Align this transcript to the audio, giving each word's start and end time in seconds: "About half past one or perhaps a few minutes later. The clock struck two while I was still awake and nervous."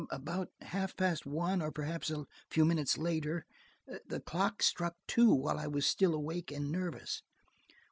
"About 0.09 0.49
half 0.61 0.97
past 0.97 1.27
one 1.27 1.61
or 1.61 1.69
perhaps 1.71 2.09
a 2.09 2.25
few 2.49 2.65
minutes 2.65 2.97
later. 2.97 3.45
The 4.07 4.19
clock 4.19 4.63
struck 4.63 4.95
two 5.07 5.31
while 5.31 5.59
I 5.59 5.67
was 5.67 5.85
still 5.85 6.15
awake 6.15 6.51
and 6.51 6.71
nervous." 6.71 7.21